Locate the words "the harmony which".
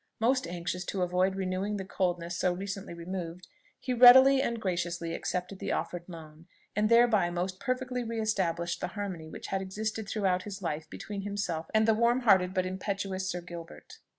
8.81-9.45